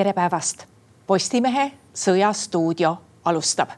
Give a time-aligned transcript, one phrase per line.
[0.00, 0.64] tere päevast.
[1.06, 3.68] Postimehe Sõjastuudio alustab.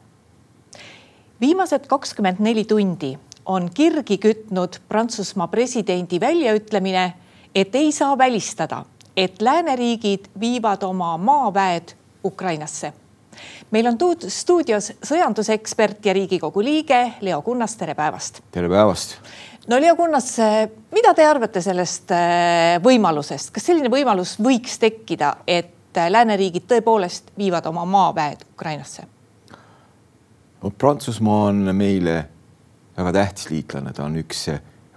[1.41, 7.13] viimased kakskümmend neli tundi on kirgi kütnud Prantsusmaa presidendi väljaütlemine,
[7.55, 8.85] et ei saa välistada,
[9.17, 11.91] et lääneriigid viivad oma maaväed
[12.23, 12.93] Ukrainasse.
[13.71, 13.97] meil on
[14.27, 18.41] stuudios sõjandusekspert ja Riigikogu liige Leo Kunnas, tere päevast.
[18.51, 19.17] tere päevast
[19.67, 20.37] no Leo Kunnas,
[20.91, 27.33] mida te arvate sellest äh, võimalusest, kas selline võimalus võiks tekkida, et äh, lääneriigid tõepoolest
[27.37, 29.03] viivad oma maaväed Ukrainasse?
[30.61, 32.25] no Prantsusmaa on meile
[32.97, 34.47] väga tähtis liitlane, ta on üks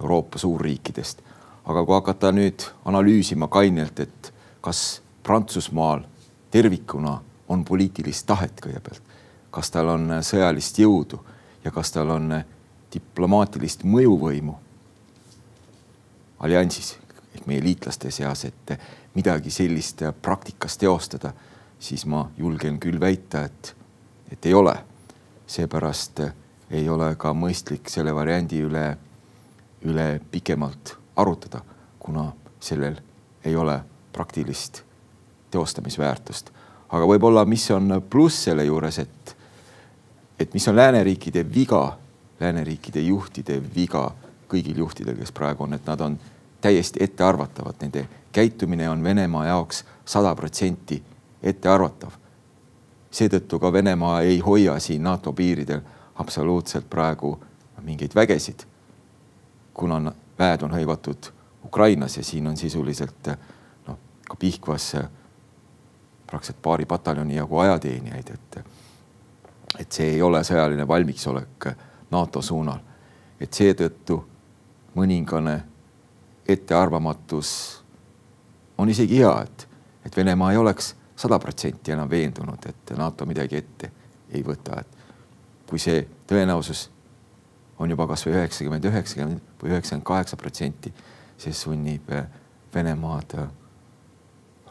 [0.00, 1.22] Euroopa suurriikidest.
[1.64, 6.04] aga kui hakata nüüd analüüsima kainelt, et kas Prantsusmaal
[6.50, 9.02] tervikuna on poliitilist tahet kõigepealt,
[9.50, 11.18] kas tal on sõjalist jõudu
[11.64, 12.30] ja kas tal on
[12.92, 14.54] diplomaatilist mõjuvõimu
[16.38, 16.96] alliansis
[17.34, 18.78] ehk meie liitlaste seas, et
[19.16, 21.32] midagi sellist praktikas teostada,
[21.78, 23.72] siis ma julgen küll väita, et,
[24.32, 24.76] et ei ole.
[25.46, 26.20] seepärast
[26.70, 28.96] ei ole ka mõistlik selle variandi üle,
[29.86, 31.60] üle pikemalt arutada,
[31.98, 32.96] kuna sellel
[33.44, 33.78] ei ole
[34.12, 34.82] praktilist
[35.50, 36.50] teostamisväärtust.
[36.88, 39.36] aga võib-olla, mis on pluss selle juures, et,
[40.38, 41.96] et mis on lääneriikide viga
[42.40, 44.10] lääneriikide juhtide viga,
[44.50, 46.18] kõigil juhtidel, kes praegu on, et nad on
[46.60, 51.02] täiesti ettearvatavad, nende käitumine on Venemaa jaoks sada protsenti
[51.42, 52.10] ettearvatav.
[53.10, 55.80] seetõttu ka Venemaa ei hoia siin NATO piiridel
[56.14, 57.38] absoluutselt praegu
[57.80, 58.66] mingeid vägesid,
[59.74, 61.30] kuna väed on hõivatud
[61.64, 63.30] Ukrainas ja siin on sisuliselt
[63.86, 64.96] noh, ka Pihkvas
[66.26, 68.60] praktiliselt paari pataljoni jagu ajateenijaid, et
[69.78, 71.70] et see ei ole sõjaline valmisolek
[72.10, 72.78] NATO suunal.
[73.40, 74.24] et seetõttu
[74.94, 75.60] mõningane
[76.48, 77.85] ettearvamatus
[78.78, 79.68] on isegi hea, et,
[80.06, 83.90] et Venemaa ei oleks sada protsenti enam veendunud, et NATO midagi ette
[84.30, 86.88] ei võta, et kui see tõenäosus
[87.78, 90.92] on juba kasvõi üheksakümmend, üheksakümmend või üheksakümmend kaheksa protsenti,
[91.38, 92.10] see sunnib
[92.74, 93.32] Venemaad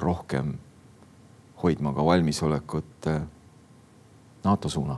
[0.01, 0.53] rohkem
[1.63, 3.09] hoidma ka valmisolekut
[4.43, 4.97] NATO suunal.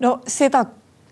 [0.00, 0.64] no seda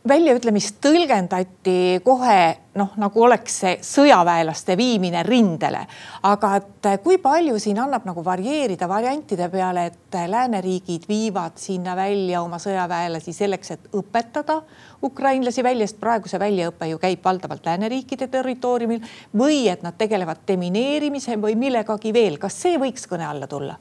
[0.08, 2.40] väljaütlemist tõlgendati kohe
[2.78, 5.80] noh, nagu oleks see sõjaväelaste viimine rindele.
[6.22, 12.42] aga et kui palju siin annab nagu varieerida variantide peale, et lääneriigid viivad sinna välja
[12.42, 14.60] oma sõjaväelasi selleks, et õpetada
[15.02, 19.02] ukrainlasi välja, sest praegu see väljaõpe ju käib valdavalt lääneriikide territooriumil
[19.36, 23.78] või et nad tegelevad demineerimise või millegagi veel, kas see võiks kõne alla tulla?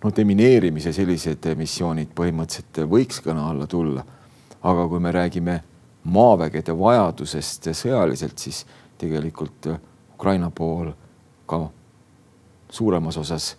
[0.00, 4.06] no demineerimise sellised missioonid põhimõtteliselt võiks kõne alla tulla
[4.62, 5.60] aga kui me räägime
[6.04, 8.64] maavägede vajadusest sõjaliselt, siis
[8.98, 9.66] tegelikult
[10.14, 10.92] Ukraina pool
[11.46, 11.68] ka
[12.70, 13.56] suuremas osas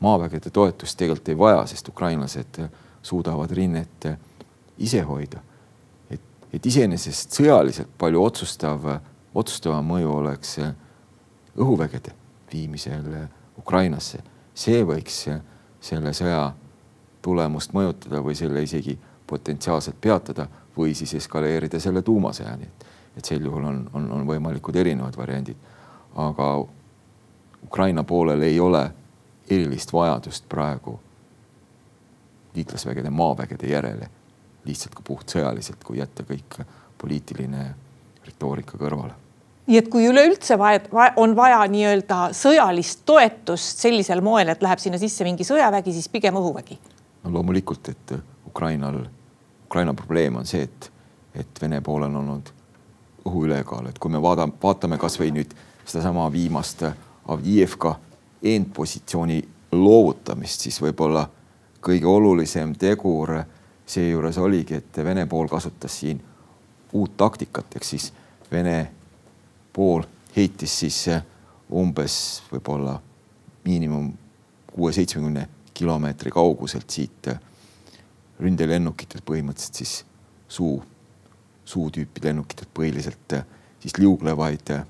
[0.00, 2.60] maavägede toetust tegelikult ei vaja, sest ukrainlased
[3.02, 4.08] suudavad rinnet
[4.78, 5.40] ise hoida.
[6.10, 6.20] et,
[6.52, 8.86] et iseenesest sõjaliselt palju otsustav,
[9.34, 10.58] otsustavam mõju oleks
[11.56, 12.12] õhuvägede
[12.52, 13.28] viimisel
[13.58, 14.22] Ukrainasse.
[14.54, 15.26] see võiks
[15.80, 16.52] selle sõja
[17.22, 22.68] tulemust mõjutada või selle isegi potentsiaalselt peatada või siis eskaleerida selle tuumasõjani.
[23.16, 25.56] et sel juhul on, on, on võimalikud erinevad variandid.
[26.14, 26.64] aga
[27.64, 28.90] Ukraina poolel ei ole
[29.50, 31.00] erilist vajadust praegu
[32.54, 34.08] liitlasvägede maavägede järele,
[34.64, 36.62] lihtsalt ka puhtsõjaliselt, kui jätta kõik
[36.98, 37.74] poliitiline
[38.26, 39.26] retoorika kõrvale
[39.66, 40.80] nii et kui üleüldse vaja,
[41.18, 46.38] on vaja nii-öelda sõjalist toetust sellisel moel, et läheb sinna sisse mingi sõjavägi, siis pigem
[46.38, 46.78] õhuvägi.
[47.24, 48.14] no loomulikult, et
[48.56, 49.02] Ukrainal
[49.66, 50.92] Ukraina probleem on see, et,
[51.34, 52.50] et Vene poolel on olnud
[53.26, 55.52] õhuülekaal, et kui me vaatame, vaatame kasvõi nüüd
[55.84, 56.84] sedasama viimast
[57.28, 57.96] Avdijevka
[58.46, 59.40] eendpositsiooni
[59.74, 61.26] loovutamist, siis võib-olla
[61.82, 63.34] kõige olulisem tegur
[63.86, 66.22] seejuures oligi, et Vene pool kasutas siin
[66.94, 68.12] uut taktikat, ehk siis
[68.52, 68.78] Vene
[69.74, 71.02] pool heitis siis
[71.74, 72.16] umbes
[72.52, 72.94] võib-olla
[73.66, 74.12] miinimum
[74.72, 77.34] kuue-seitsmekümne kilomeetri kauguselt siit
[78.40, 80.04] ründelennukitelt põhimõtteliselt siis
[80.48, 80.82] suu,
[81.64, 83.44] suutüüpi lennukitelt põhiliselt äh,
[83.80, 84.86] siis liuglevaid äh,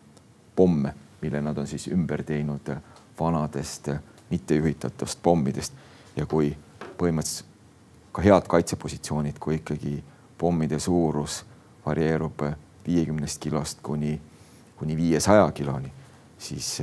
[0.56, 2.82] pomme, mille nad on siis ümber teinud äh,
[3.20, 3.90] vanadest
[4.30, 5.72] mittejuhitavatest pommidest.
[6.16, 6.56] Ja kui
[6.98, 7.54] põhimõtteliselt
[8.12, 9.98] ka head kaitsepositsioonid, kui ikkagi
[10.38, 11.42] pommide suurus
[11.86, 12.42] varieerub
[12.86, 14.16] viiekümnest kilost kuni,
[14.76, 15.92] kuni viiesaja kiloni,
[16.38, 16.80] siis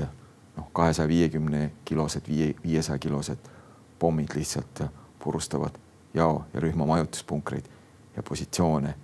[0.58, 3.50] noh, kahesaja viiekümne kilosed, viie, viiesaja kilosed
[4.00, 4.86] pommid lihtsalt
[5.24, 5.83] purustavad
[6.14, 7.66] jao ja rühma majutuspunkreid
[8.16, 8.96] ja positsioone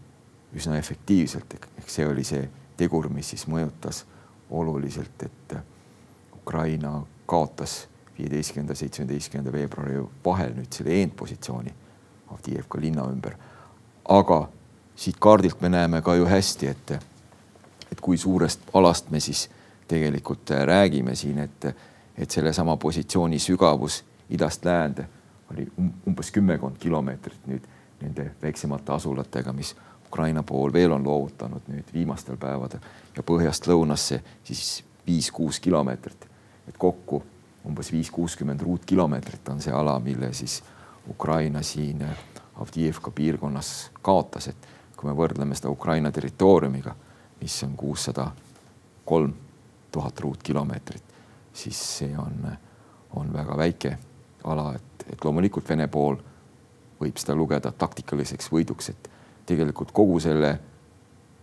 [0.54, 4.04] üsna efektiivselt, ehk see oli see tegur, mis siis mõjutas
[4.50, 5.58] oluliselt, et
[6.34, 11.74] Ukraina kaotas viieteistkümnenda, seitsmeteistkümnenda veebruari vahel nüüd selle eendpositsiooni
[12.30, 13.36] Avdiivka linna ümber.
[14.06, 14.50] aga
[14.96, 16.92] siit kaardilt me näeme ka ju hästi, et,
[17.92, 19.50] et kui suurest alast me siis
[19.88, 21.66] tegelikult räägime siin, et,
[22.18, 25.08] et sellesama positsiooni sügavus idast läände
[25.54, 27.66] oli um, umbes kümmekond kilomeetrit nüüd
[28.02, 29.76] nende väiksemate asulatega, mis
[30.08, 32.80] Ukraina pool veel on loovutanud nüüd viimastel päevadel
[33.16, 36.28] ja põhjast lõunasse siis viis-kuus kilomeetrit.
[36.68, 37.24] et kokku
[37.66, 40.64] umbes viis-kuuskümmend ruutkilomeetrit on see ala, mille siis
[41.10, 42.06] Ukraina siin
[42.60, 44.68] Avdiivka piirkonnas kaotas, et
[44.98, 46.96] kui me võrdleme seda Ukraina territooriumiga,
[47.42, 48.32] mis on kuussada
[49.06, 49.34] kolm
[49.92, 51.04] tuhat ruutkilomeetrit,
[51.54, 52.52] siis see on,
[53.16, 53.98] on väga väike
[54.44, 56.18] ala, et, et loomulikult Vene pool
[57.00, 59.10] võib seda lugeda taktikaliseks võiduks, et
[59.50, 60.58] tegelikult kogu selle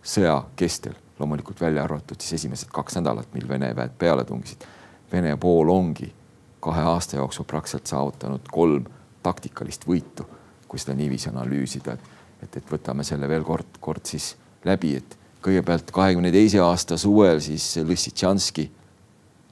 [0.06, 4.66] sõja kestel, loomulikult välja arvatud siis esimesed kaks nädalat, mil Vene väed peale tungisid,
[5.12, 6.12] Vene pool ongi
[6.60, 8.86] kahe aasta jooksul praktiliselt saavutanud kolm
[9.22, 10.26] taktikalist võitu,
[10.68, 12.10] kui seda niiviisi analüüsida, et,
[12.42, 14.32] et, et võtame selle veel kord, kord siis
[14.66, 18.66] läbi, et kõigepealt kahekümne teise aasta suvel siis Lõssitšanski,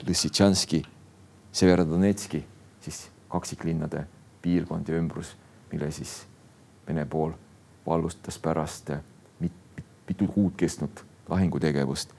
[0.05, 0.82] Lõssitšanski,
[1.55, 2.43] Severodonetski,
[2.82, 3.05] siis
[3.35, 4.05] kaksiklinnade
[4.43, 5.37] piirkond ja ümbrus,
[5.73, 6.27] mille siis
[6.87, 7.33] Vene pool
[7.87, 8.91] vallustas pärast
[9.41, 12.13] mit, mit, mitu kuud kestnud lahingutegevust.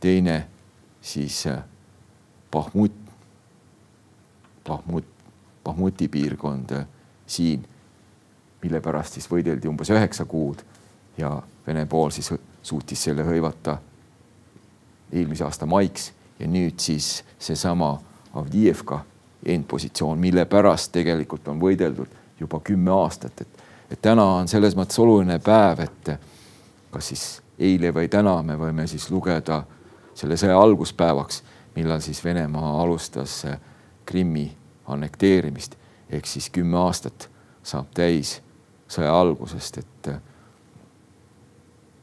[0.00, 0.46] teine
[1.00, 1.44] siis
[2.52, 2.92] Bahmut,
[4.68, 5.04] Bahmut,
[5.64, 6.76] Bahmuti piirkond
[7.26, 7.64] siin,
[8.62, 10.62] mille pärast siis võideldi umbes üheksa kuud
[11.18, 13.78] ja Vene pool siis suutis selle hõivata
[15.12, 17.96] eelmise aasta maiks ja nüüd siis seesama
[18.34, 19.00] Avdiivka
[19.46, 24.98] eendpositsioon, mille pärast tegelikult on võideldud juba kümme aastat, et, et täna on selles mõttes
[25.02, 26.12] oluline päev, et
[26.90, 27.26] kas siis
[27.58, 29.62] eile või täna me võime siis lugeda
[30.14, 31.42] selle sõja alguspäevaks,
[31.76, 33.42] millal siis Venemaa alustas
[34.06, 34.50] Krimmi
[34.86, 35.76] annekteerimist.
[36.10, 37.28] Ehk siis kümme aastat
[37.62, 38.40] saab täis
[38.90, 40.10] sõja algusest, et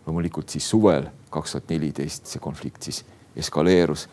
[0.05, 3.03] loomulikult siis suvel kaks tuhat neliteist see konflikt siis
[3.37, 4.07] eskaleerus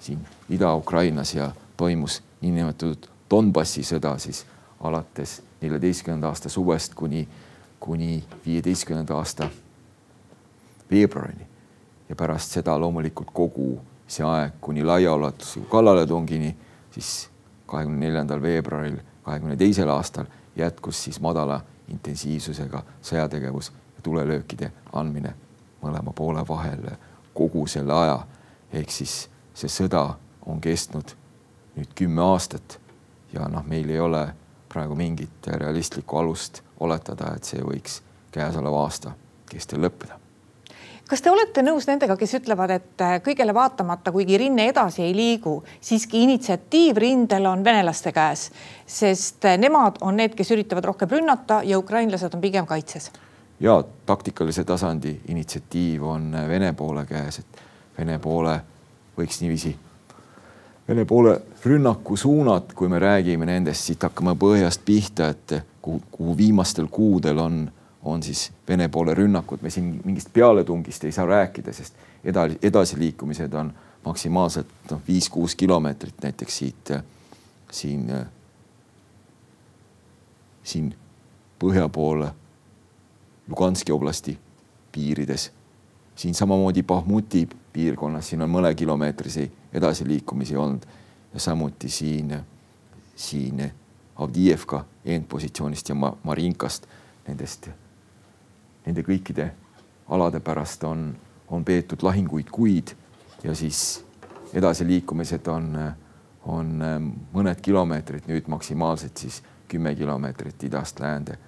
[0.00, 4.44] siin Ida-Ukrainas ja toimus niinimetatud Donbassi sõda siis
[4.84, 7.28] alates neljateistkümnenda aasta suvest kuni,
[7.80, 9.48] kuni viieteistkümnenda aasta
[10.90, 11.46] veebruarini.
[12.08, 16.56] ja pärast seda loomulikult kogu see aeg kuni laiaulatusliku kallaletungini,
[16.90, 17.30] siis
[17.66, 25.34] kahekümne neljandal veebruaril kahekümne teisel aastal jätkus siis madala intensiivsusega sõjategevus ja tulelöökide andmine
[25.82, 26.84] mõlema poole vahel
[27.34, 28.26] kogu selle aja.
[28.72, 30.14] ehk siis see sõda
[30.46, 31.21] on kestnud
[31.76, 32.78] nüüd kümme aastat
[33.32, 34.26] ja noh, meil ei ole
[34.72, 38.00] praegu mingit realistlikku alust oletada, et see võiks
[38.32, 39.14] käesoleva aasta
[39.50, 40.22] kestel lõppeda
[41.12, 45.58] kas te olete nõus nendega, kes ütlevad, et kõigele vaatamata, kuigi rinne edasi ei liigu,
[45.84, 48.46] siiski initsiatiiv rindel on venelaste käes,
[48.88, 53.10] sest nemad on need, kes üritavad rohkem rünnata ja ukrainlased on pigem kaitses?
[53.60, 53.76] ja
[54.06, 57.60] taktikalise tasandi initsiatiiv on Vene poole käes, et
[57.98, 58.56] Vene poole
[59.18, 59.76] võiks niiviisi
[60.92, 66.90] Vene poole rünnakusuunad, kui me räägime nendest, siit hakkame põhjast pihta, et kuhu, kuhu viimastel
[66.92, 67.62] kuudel on,
[68.04, 73.56] on siis Vene poole rünnakud, me siin mingist pealetungist ei saa rääkida, sest edasi, edasiliikumised
[73.56, 73.70] on
[74.04, 76.92] maksimaalselt noh, viis-kuus kilomeetrit näiteks siit,
[77.72, 78.12] siin,
[80.62, 80.92] siin
[81.56, 82.28] põhja poole
[83.48, 84.36] Luganski oblasti
[84.92, 85.52] piirides.
[86.16, 90.82] siin samamoodi Bahmuti piirkonnas, siin on mõnekilomeetrisi edasiliikumisi olnud.
[91.34, 92.34] Ja samuti siin,
[93.16, 93.72] siin
[94.16, 96.86] Avdiivka eendpositsioonist ja Marinkast,
[97.26, 97.70] nendest,
[98.86, 99.48] nende kõikide
[100.12, 101.14] alade pärast on,
[101.48, 102.92] on peetud lahinguid kuid.
[103.44, 104.04] Ja siis
[104.52, 105.72] edasiliikumised on,
[106.44, 106.76] on
[107.32, 111.38] mõned kilomeetrid, nüüd maksimaalselt siis kümme kilomeetrit idast läände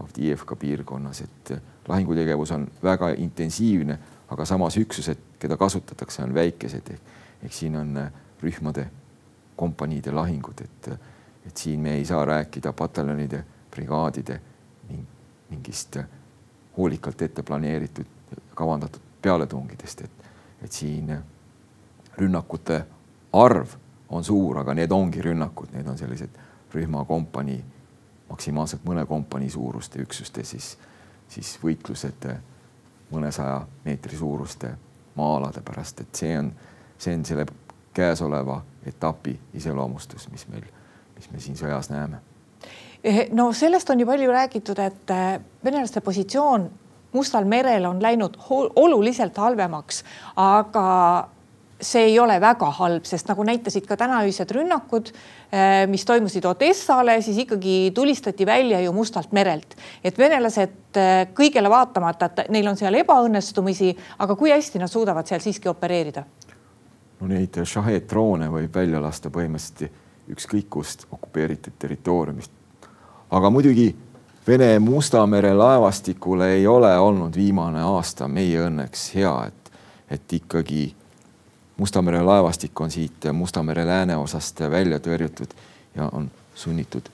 [0.00, 1.52] Avdiivka piirkonnas, et
[1.88, 3.98] lahingutegevus on väga intensiivne,
[4.28, 6.90] aga samas üksused, keda kasutatakse, on väikesed.
[6.90, 7.02] ehk,
[7.44, 7.96] ehk siin on
[8.42, 8.86] rühmade,
[9.56, 10.88] kompaniide lahingud, et,
[11.46, 14.40] et siin me ei saa rääkida pataljonide, brigaadide
[15.50, 15.98] mingist
[16.76, 18.06] hoolikalt ette planeeritud,
[18.54, 20.10] kavandatud pealetungidest, et,
[20.62, 21.12] et siin
[22.18, 22.84] rünnakute
[23.32, 23.76] arv
[24.08, 26.40] on suur, aga need ongi rünnakud, need on sellised
[26.74, 27.60] rühma, kompanii,
[28.28, 30.74] maksimaalselt mõne kompanii suuruste üksuste siis,
[31.28, 32.28] siis võitlused
[33.10, 34.74] mõnesaja meetri suuruste
[35.16, 36.50] maa-alade pärast, et see on,
[37.04, 37.46] see on selle
[37.94, 40.64] käesoleva etapi iseloomustus, mis meil,
[41.16, 42.20] mis me siin sõjas näeme.
[43.04, 46.70] Eh, no sellest on ju palju räägitud, et eh, venelaste positsioon
[47.14, 50.00] Mustal merel on läinud oluliselt halvemaks,
[50.34, 50.86] aga
[51.78, 55.12] see ei ole väga halb, sest nagu näitasid ka tänaöised rünnakud,
[55.54, 60.98] äh, mis toimusid Odessale, siis ikkagi tulistati välja ju Mustalt merelt, et venelased
[61.38, 66.24] kõigele vaatamata, et neil on seal ebaõnnestumisi, aga kui hästi nad suudavad seal siiski opereerida?
[67.24, 70.02] No neid Shahed droone võib välja lasta põhimõtteliselt
[70.34, 72.50] ükskõik kust okupeeritud territooriumist.
[73.30, 73.94] aga muidugi
[74.46, 79.72] Vene Musta mere laevastikule ei ole olnud viimane aasta meie õnneks hea, et,
[80.10, 80.94] et ikkagi
[81.76, 85.56] Musta mere laevastik on siit Musta mere lääneosast välja tõrjutud
[85.96, 87.08] ja on sunnitud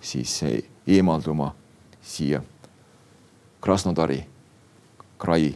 [0.00, 0.40] siis
[0.86, 1.54] eemalduma
[2.02, 2.40] siia
[3.60, 4.24] Krasnodari,
[5.18, 5.54] Krai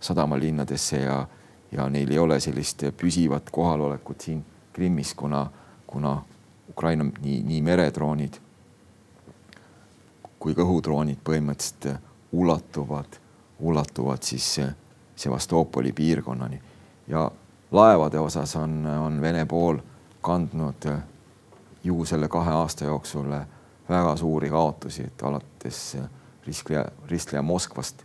[0.00, 1.26] sadamalinnadesse ja,
[1.74, 5.46] ja neil ei ole sellist püsivat kohalolekut siin Krimmis, kuna,
[5.86, 6.22] kuna
[6.70, 8.40] Ukraina nii, nii meredroonid
[10.44, 11.86] kui ka õhudroonid põhimõtteliselt
[12.36, 13.16] ulatuvad,
[13.64, 14.60] ulatuvad siis
[15.16, 16.58] Sevastopoli piirkonnani.
[17.08, 17.30] Ja
[17.72, 19.78] laevade osas on, on Vene pool
[20.20, 20.88] kandnud
[21.84, 23.30] ju selle kahe aasta jooksul
[23.88, 25.96] väga suuri kaotusi, et alates
[26.46, 28.04] Riskleja, Riskleja Moskvast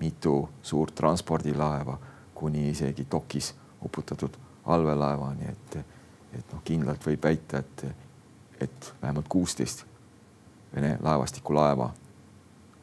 [0.00, 1.98] mitu suurt transpordilaeva
[2.34, 5.76] kuni isegi dokis uputatud allveelaevani, et,
[6.32, 7.84] et noh, kindlalt võib väita, et,
[8.60, 9.84] et vähemalt kuusteist
[10.74, 11.90] Vene laevastikulaeva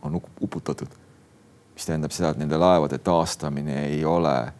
[0.01, 0.87] on uputatud.
[1.73, 4.53] mis tähendab seda, et nende laevade taastamine ei ole,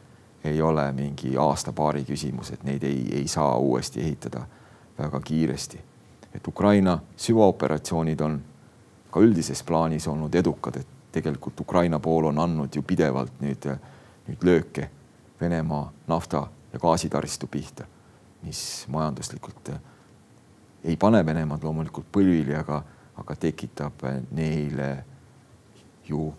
[0.43, 4.41] ei ole mingi aasta-paari küsimus, et neid ei, ei saa uuesti ehitada
[4.97, 5.79] väga kiiresti.
[6.35, 8.41] et Ukraina süvaoperatsioonid on
[9.11, 13.67] ka üldises plaanis olnud edukad, et tegelikult Ukraina pool on andnud ju pidevalt nüüd,
[14.27, 14.89] nüüd lööke
[15.41, 17.85] Venemaa nafta ja gaasitaristu pihta,
[18.43, 19.71] mis majanduslikult
[20.83, 22.83] ei pane Venemaad loomulikult põlvili, aga
[23.21, 25.03] aga tekitab neile
[26.07, 26.31] ju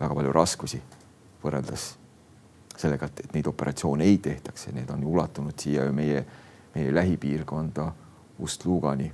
[0.00, 0.80] väga palju raskusi
[1.42, 1.86] võrreldes
[2.76, 6.24] sellega, et, et neid operatsioone ei tehtaks ja need on ulatunud siia meie,
[6.74, 7.92] meie lähipiirkonda
[8.42, 9.12] Ust-Lugani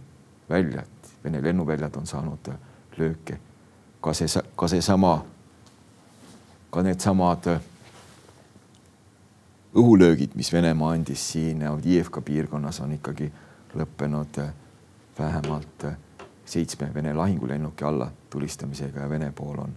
[0.51, 2.49] välja, et Vene lennuväljad on saanud
[2.97, 3.41] lööke.
[4.01, 5.25] ka see, ka seesama,
[6.71, 7.49] ka needsamad
[9.79, 13.31] õhulöögid, mis Venemaa andis siin Avdijevka piirkonnas, on ikkagi
[13.79, 14.41] lõppenud
[15.19, 15.87] vähemalt
[16.49, 19.77] seitsme Vene lahingulennuki alla tulistamisega ja Vene pool on,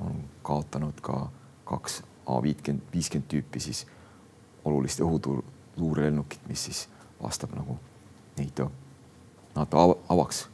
[0.00, 1.30] on kaotanud ka
[1.64, 3.86] kaks A viitkümmend, viiskümmend tüüpi siis
[4.64, 6.84] olulist õhutuurelennukit, mis siis
[7.22, 7.74] vastab nagu
[8.38, 8.70] NATO,
[9.54, 10.44] NATO avaks,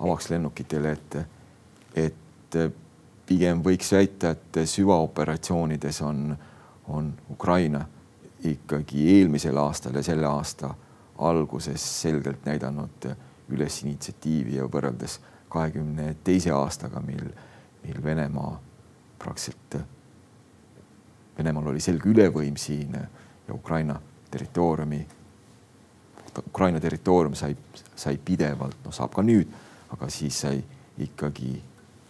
[0.00, 1.16] avaks lennukitele, et,
[1.96, 2.58] et
[3.26, 6.36] pigem võiks väita, et süvaoperatsioonides on,
[6.88, 7.86] on Ukraina
[8.44, 10.74] ikkagi eelmisel aastal ja selle aasta
[11.18, 13.08] alguses selgelt näidanud
[13.54, 15.18] üles initsiatiivi ja võrreldes
[15.52, 17.28] kahekümne teise aastaga, mil,
[17.84, 18.54] mil Venemaa
[19.18, 19.76] praktiliselt,
[21.38, 23.96] Venemaal oli selge ülevõim siin ja Ukraina
[24.30, 25.00] territooriumi,
[26.46, 27.56] Ukraina territoorium sai,
[27.96, 29.50] sai pidevalt, noh, saab ka nüüd,
[29.94, 30.60] aga siis sai
[31.02, 31.56] ikkagi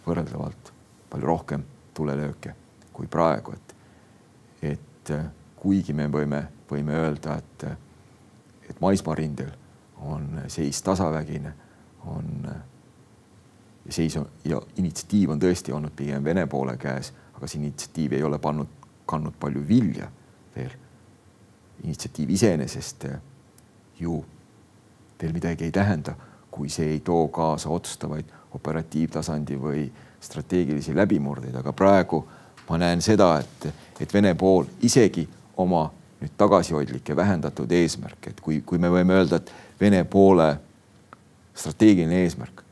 [0.05, 0.71] võrreldavalt
[1.09, 1.65] palju rohkem
[1.97, 2.53] tulelööke
[2.93, 3.75] kui praegu, et,
[4.71, 5.11] et
[5.65, 7.63] kuigi me võime, võime öelda, et,
[8.69, 9.49] et maismaarindel
[10.05, 11.53] on seis tasavägine,
[12.05, 12.49] on
[13.89, 18.23] seis on, ja initsiatiiv on tõesti olnud pigem Vene poole käes, aga see initsiatiiv ei
[18.27, 18.69] ole pannud,
[19.09, 20.09] kandnud palju vilja
[20.55, 20.75] veel.
[21.83, 23.07] initsiatiiv iseenesest
[23.99, 24.19] ju
[25.21, 26.13] veel midagi ei tähenda,
[26.51, 29.87] kui see ei too kaasa otsustavaid operatiivtasandi või
[30.21, 32.21] strateegilisi läbimurdeid, aga praegu
[32.69, 33.67] ma näen seda, et,
[33.99, 35.25] et Vene pool isegi
[35.57, 40.57] oma nüüd tagasihoidlikke vähendatud eesmärke, et kui, kui me võime öelda, et Vene poole
[41.53, 42.63] strateegiline eesmärk.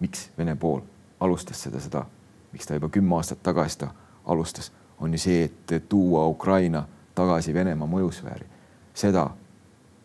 [0.00, 0.80] miks Vene pool
[1.20, 2.04] alustas seda sõda,
[2.52, 3.90] miks ta juba kümme aastat tagasi seda
[4.26, 6.84] alustas, on ju see, et tuua Ukraina
[7.14, 8.46] tagasi Venemaa mõjusfääri.
[8.94, 9.30] seda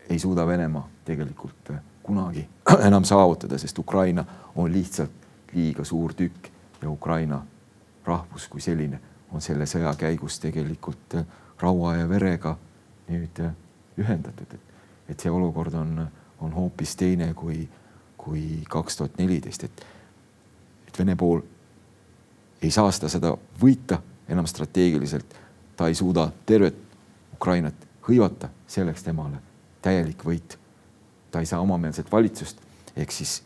[0.09, 1.71] ei suuda Venemaa tegelikult
[2.03, 2.47] kunagi
[2.87, 5.11] enam saavutada, sest Ukraina on lihtsalt
[5.53, 6.47] liiga suur tükk
[6.81, 7.45] ja Ukraina
[8.05, 8.99] rahvus kui selline
[9.31, 11.15] on selle sõja käigus tegelikult
[11.61, 12.55] raua ja verega
[13.09, 13.41] nüüd
[13.99, 14.71] ühendatud, et
[15.11, 16.07] et see olukord on,
[16.39, 17.65] on hoopis teine kui,
[18.17, 19.85] kui kaks tuhat neliteist, et,
[20.87, 21.41] et Vene pool
[22.61, 23.99] ei saa seda sõda võita
[24.31, 25.35] enam strateegiliselt,
[25.75, 26.77] ta ei suuda tervet
[27.35, 29.41] Ukrainat hõivata, selleks temale
[29.81, 30.57] täielik võit.
[31.31, 32.57] ta ei saa omameelset valitsust,
[32.95, 33.41] ehk siis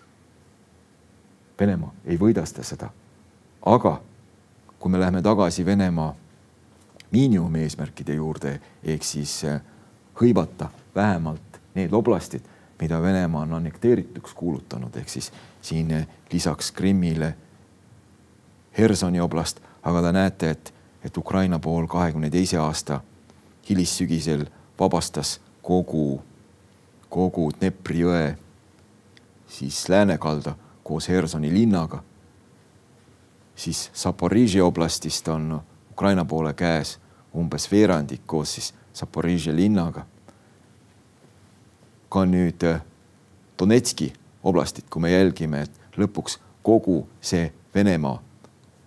[1.59, 2.89] Venemaa ei võida seda sõda.
[3.65, 4.01] aga
[4.79, 6.15] kui me läheme tagasi Venemaa
[7.15, 9.39] miinimumeesmärkide juurde, ehk siis
[10.19, 12.43] hõivata vähemalt need oblastid,
[12.81, 15.31] mida Venemaa on annekteerituks kuulutanud, ehk siis
[15.61, 15.91] siin
[16.31, 17.35] lisaks Krimmile
[18.77, 22.99] Hersoni oblast, aga te näete, et, et Ukraina pool kahekümne teise aasta
[23.69, 24.45] hilissügisel
[24.79, 26.21] vabastas kogu,
[27.09, 28.25] kogu Dnepri jõe
[29.47, 32.03] siis läänekalda koos Hersoni linnaga,
[33.55, 36.97] siis Zaporižje oblastist on Ukraina poole käes
[37.35, 40.05] umbes veerandik koos siis Zaporižje linnaga.
[42.09, 42.81] ka nüüd äh,
[43.59, 44.13] Donetski
[44.43, 48.21] oblastit, kui me jälgime, et lõpuks kogu see Venemaa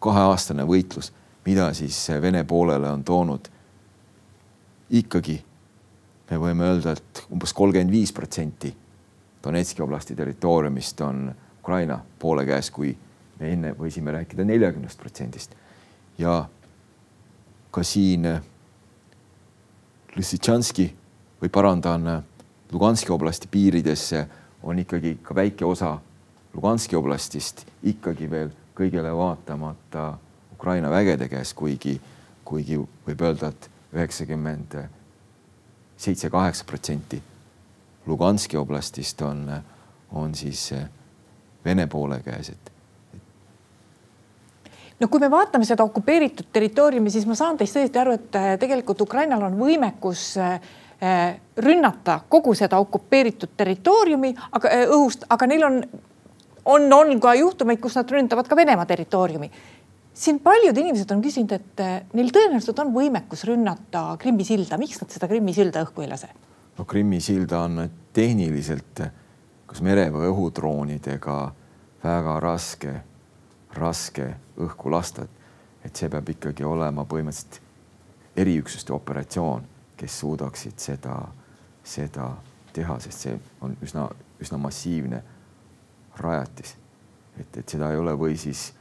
[0.01, 1.13] kaheaastane võitlus,
[1.45, 3.49] mida siis Vene poolele on toonud
[4.91, 5.43] ikkagi
[6.31, 8.73] me võime öelda, et umbes kolmkümmend viis protsenti
[9.45, 11.29] Donetski oblasti territooriumist on
[11.61, 12.91] Ukraina poole käes, kui
[13.39, 15.55] me enne võisime rääkida neljakümnest protsendist.
[16.19, 16.49] ja
[17.71, 18.27] ka siin
[20.17, 20.89] Lissitšanski
[21.43, 22.09] või parandan,
[22.73, 24.27] Luganski oblasti piiridesse
[24.63, 25.99] on ikkagi ka väike osa
[26.55, 30.19] Luganski oblastist ikkagi veel kõigele vaatamata
[30.53, 32.01] Ukraina vägede käes, kuigi,
[32.45, 34.75] kuigi võib öelda, et üheksakümmend
[35.97, 37.23] seitse-kaheksa protsenti
[38.07, 39.47] Luganski oblastist on,
[40.13, 40.73] on siis
[41.65, 42.73] Vene poole käes, et
[45.01, 48.51] no kui me vaatame seda okupeeritud territooriumi, siis ma saan teist õieti aru, et äh,
[48.61, 50.59] tegelikult Ukrainal on võimekus äh,
[51.57, 55.81] rünnata kogu seda okupeeritud territooriumi, aga äh, õhust, aga neil on,
[56.65, 59.51] on, on ka juhtumeid, kus nad ründavad ka Venemaa territooriumi
[60.19, 65.15] siin paljud inimesed on küsinud, et neil tõenäoliselt on võimekus rünnata Krimmi silda, miks nad
[65.15, 66.33] seda Krimmi silda õhku ei lase?
[66.79, 69.03] no Krimmi silda on tehniliselt
[69.69, 71.37] kas mere või õhudroonidega
[72.03, 72.95] väga raske,
[73.75, 74.29] raske
[74.61, 75.27] õhku lasta,
[75.85, 77.61] et see peab ikkagi olema põhimõtteliselt
[78.39, 79.65] eriüksuste operatsioon,
[79.99, 81.17] kes suudaksid seda,
[81.85, 82.31] seda
[82.73, 84.07] teha, sest see on üsna,
[84.41, 85.23] üsna massiivne
[86.19, 86.77] rajatis.
[87.41, 88.73] et, et seda ei ole või siis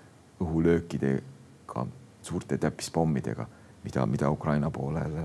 [0.41, 1.85] õhulöökidega,
[2.21, 3.47] suurte täppispommidega,
[3.83, 5.17] mida, mida Ukraina poolel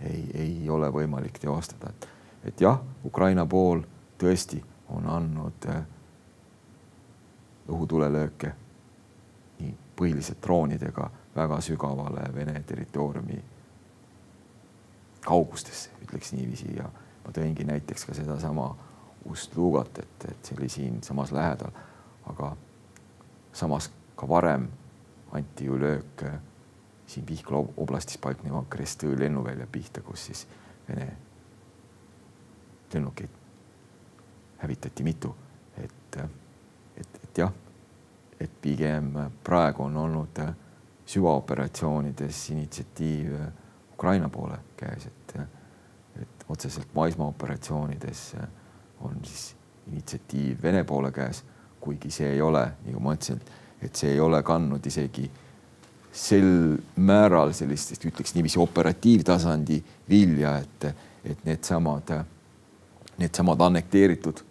[0.00, 2.08] ei, ei ole võimalik teostada, et,
[2.44, 3.82] et jah, Ukraina pool
[4.20, 5.82] tõesti on andnud äh,
[7.68, 8.52] õhutulelööke
[9.96, 13.38] põhiliselt droonidega väga sügavale Vene territooriumi
[15.24, 16.76] kaugustesse, ütleks niiviisi.
[16.76, 16.88] Ja
[17.24, 18.68] ma tõingi näiteks ka sedasama
[19.30, 21.72] Ust-Lugat, et, et see oli siinsamas lähedal,
[22.28, 22.54] aga
[23.56, 24.68] samas ka varem
[25.32, 26.34] anti ju löök äh,
[27.06, 30.46] siin Pihkla oblastis paikneva Krestõ lennuvälja pihta, kus siis
[30.88, 31.08] Vene
[32.92, 33.30] lennukeid
[34.58, 35.36] hävitati mitu,
[35.76, 36.28] et, äh,
[36.96, 37.52] et, et jah,
[38.40, 39.12] et pigem
[39.44, 40.54] praegu on olnud äh,
[41.06, 43.32] süvaoperatsioonides initsiatiiv
[43.94, 45.36] Ukraina poole käes, et,
[46.22, 48.36] et otseselt maismaaoperatsioonides
[49.00, 49.54] on siis
[49.92, 51.44] initsiatiiv Vene poole käes,
[51.80, 53.40] kuigi see ei ole, nagu ma ütlesin,
[53.82, 55.28] et see ei ole kandnud isegi
[56.14, 60.86] sel määral sellistest, ütleks niiviisi operatiivtasandi vilja, et,
[61.24, 62.12] et needsamad,
[63.18, 64.44] needsamad annekteeritud,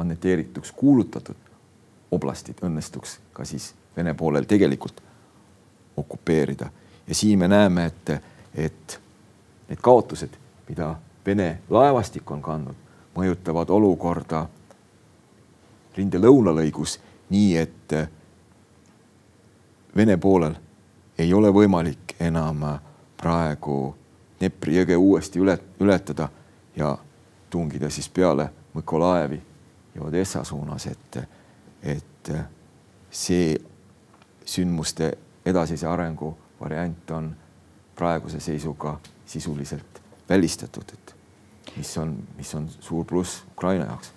[0.00, 1.43] annekteerituks kuulutatud
[2.14, 4.98] oblastid õnnestuks ka siis Vene poolel tegelikult
[5.96, 6.66] okupeerida.
[7.06, 8.10] ja siin me näeme, et,
[8.54, 9.00] et
[9.68, 10.34] need kaotused,
[10.68, 10.96] mida
[11.26, 12.76] Vene laevastik on kandnud,
[13.16, 14.46] mõjutavad olukorda
[15.96, 16.98] rinde lõunalõigus
[17.30, 17.94] nii, et
[19.96, 20.54] Vene poolel
[21.18, 22.64] ei ole võimalik enam
[23.16, 23.94] praegu
[24.38, 26.28] Dnepri jõge uuesti üle, ületada
[26.76, 26.96] ja
[27.50, 29.38] tungida siis peale Mõkolaevi
[29.94, 31.18] ja Odessa suunas, et,
[31.84, 32.30] et
[33.10, 33.54] see
[34.44, 35.12] sündmuste
[35.46, 37.30] edasise arengu variant on
[37.96, 41.14] praeguse seisuga sisuliselt välistatud, et
[41.76, 44.12] mis on, mis on suur pluss Ukraina jaoks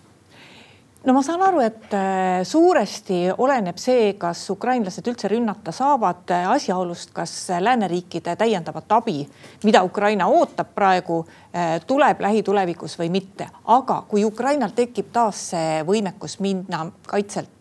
[1.08, 6.47] no ma saan aru, et äh, suuresti oleneb see, kas ukrainlased üldse rünnata saavad äh,
[6.51, 9.21] asjaolust, kas lääneriikide täiendavat abi,
[9.63, 11.21] mida Ukraina ootab praegu,
[11.56, 13.47] äh, tuleb lähitulevikus või mitte.
[13.65, 17.56] aga kui Ukrainal tekib taas see võimekus minna kaitselt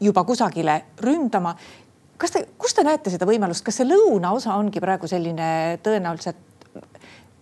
[0.00, 1.54] juba kusagile ründama,
[2.20, 6.38] kas te, kus te näete seda võimalust, kas see lõunaosa ongi praegu selline tõenäoliselt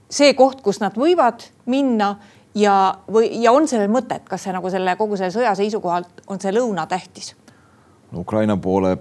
[0.08, 2.14] see koht, kus nad võivad minna
[2.56, 6.40] ja, või, ja on sellel mõtet, kas see nagu selle kogu selle sõja seisukohalt on
[6.40, 7.34] see lõuna tähtis?
[8.10, 8.22] No,?
[8.22, 8.96] Ukraina poole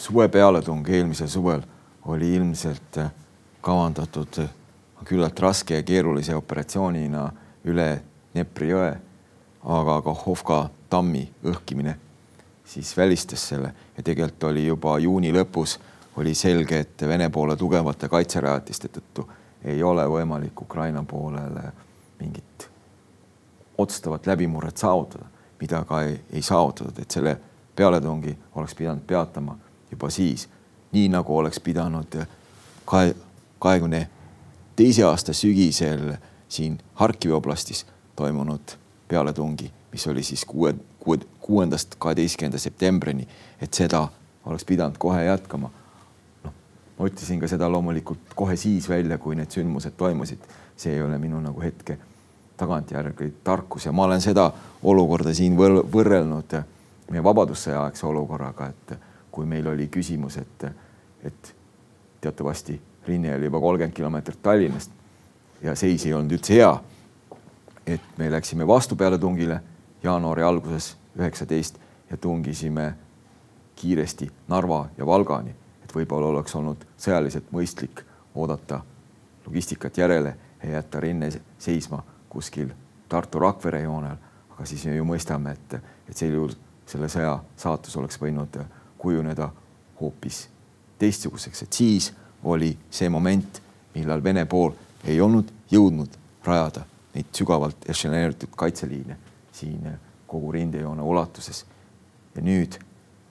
[0.00, 1.62] suve pealetung eelmisel suvel
[2.08, 2.98] oli ilmselt
[3.62, 4.40] kavandatud
[5.04, 7.28] küllalt raske ja keerulise operatsioonina
[7.68, 7.90] üle
[8.32, 8.92] Dnepri jõe,
[9.68, 11.92] aga Kahhovka tammi õhkimine
[12.72, 13.74] siis välistas selle.
[13.96, 15.78] Ja tegelikult oli juba juuni lõpus
[16.16, 19.26] oli selge, et Vene poole tugevate kaitserajatiste tõttu
[19.64, 21.72] ei ole võimalik Ukraina poolele
[22.20, 22.68] mingit
[23.78, 25.24] otsustavat läbimurret saavutada,
[25.60, 27.36] mida ka ei, ei saavutatud, et selle
[27.76, 29.56] pealetungi oleks pidanud peatama
[29.90, 30.48] juba siis,
[30.92, 32.18] nii nagu oleks pidanud
[32.84, 33.14] kahe,
[33.58, 34.08] kahekümne
[34.76, 36.14] teise aasta sügisel
[36.48, 38.76] siin Harkivi oblastis toimunud
[39.08, 43.26] pealetungi, mis oli siis kuue, kuue, kuuendast kaheteistkümnenda septembrini,
[43.60, 44.06] et seda
[44.46, 45.70] oleks pidanud kohe jätkama.
[46.44, 46.52] noh,
[46.98, 50.38] ma ütlesin ka seda loomulikult kohe siis välja, kui need sündmused toimusid.
[50.76, 51.98] see ei ole minu nagu hetke
[52.56, 54.50] tagantjärgi tarkus ja ma olen seda
[54.82, 56.54] olukorda siin võr võrrelnud
[57.10, 58.94] meie Vabadussõja aegse olukorraga, et
[59.30, 60.64] kui meil oli küsimus, et,
[61.24, 61.54] et
[62.20, 64.90] teatavasti rinne oli juba kolmkümmend kilomeetrit Tallinnast
[65.62, 66.72] ja seis ei olnud üldse hea.
[67.86, 69.60] et me läksime vastupealetungile
[70.02, 71.78] jaanuari alguses üheksateist
[72.10, 72.94] ja tungisime
[73.76, 78.80] kiiresti Narva ja Valgani, et võib-olla oleks olnud sõjaliselt mõistlik oodata
[79.46, 82.70] logistikat järele ja jätta rinne seisma kuskil
[83.08, 84.16] Tartu-Rakvere joonel,
[84.50, 85.74] aga siis ju mõistame, et,
[86.08, 86.54] et sel juhul
[86.86, 88.56] selle sõja saatus oleks võinud
[88.98, 89.50] kujuneda
[90.00, 90.46] hoopis
[90.98, 92.12] teistsuguseks, et siis
[92.44, 93.62] oli see moment,
[93.94, 94.72] millal Vene pool
[95.04, 99.16] ei olnud jõudnud rajada neid sügavalt ešeleneeritud kaitseliine
[99.52, 101.66] siin kogu rindejoone ulatuses.
[102.34, 102.78] ja nüüd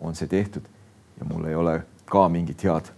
[0.01, 0.65] on see tehtud
[1.19, 2.91] ja mul ei ole ka mingit head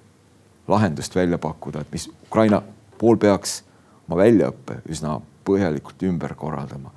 [0.68, 2.62] lahendust välja pakkuda, et mis Ukraina
[2.98, 3.64] pool peaks
[4.08, 6.92] oma väljaõppe üsna põhjalikult ümber korraldama.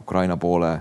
[0.00, 0.80] Ukraina poole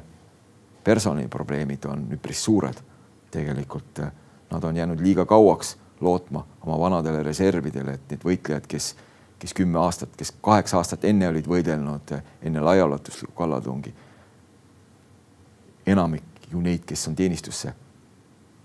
[0.83, 2.85] personaliprobleemid on üpris suured.
[3.31, 4.11] tegelikult eh,
[4.51, 8.95] nad on jäänud liiga kauaks lootma oma vanadele reservidele, et need võitlejad, kes,
[9.39, 13.93] kes kümme aastat, kes kaheksa aastat enne olid võidelnud eh, enne laiaulatuslikku kallatungi.
[15.91, 17.73] Enamik ju neid, kes on teenistusse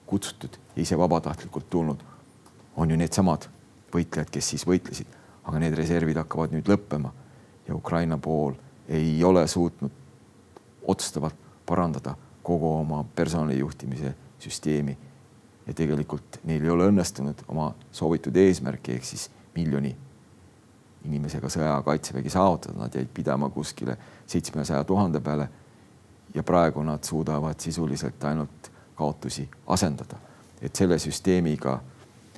[0.06, 2.00] kutsutud ja ise vabatahtlikult tulnud,
[2.76, 3.48] on ju needsamad
[3.94, 5.08] võitlejad, kes siis võitlesid,
[5.44, 7.12] aga need reservid hakkavad nüüd lõppema
[7.68, 8.54] ja Ukraina pool
[8.88, 9.90] ei ole suutnud
[10.84, 14.98] otsustavalt parandada kogu oma personalijuhtimise süsteemi.
[15.66, 19.94] ja tegelikult neil ei ole õnnestunud oma soovitud eesmärki ehk siis miljoni
[21.04, 25.48] inimesega sõja kaitsevägi saavutada, nad jäid pidama kuskile seitsmesaja tuhande peale.
[26.34, 30.16] Ja praegu nad suudavad sisuliselt ainult kaotusi asendada,
[30.62, 31.80] et selle süsteemiga,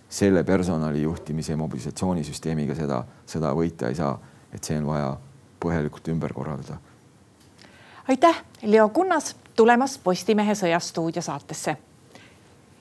[0.08, 4.18] selle personali juhtimise ja mobilisatsioonisüsteemiga seda sõda võita ei saa
[4.56, 5.10] et see on vaja
[5.60, 6.78] põhjalikult ümber korraldada.
[8.08, 11.76] aitäh, Leo Kunnas tulemast Postimehe Sõjastuudio saatesse.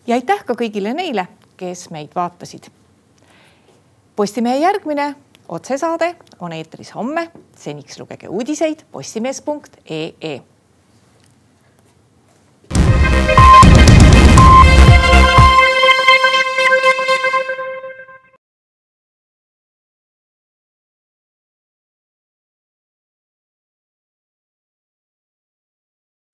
[0.07, 2.69] ja aitäh ka kõigile neile, kes meid vaatasid.
[4.15, 5.15] Postimehe järgmine
[5.49, 7.31] otsesaade on eetris homme.
[7.55, 10.54] seniks lugege uudiseid postimees.ee